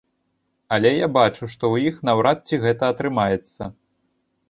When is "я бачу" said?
0.93-1.43